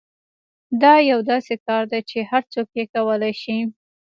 دا 0.81 0.93
یو 1.11 1.19
داسې 1.31 1.53
کار 1.65 1.83
دی 1.91 2.01
چې 2.09 2.17
هر 2.31 2.43
څوک 2.53 2.67
یې 2.77 2.85
کولای 2.93 3.33
شي 3.41 3.57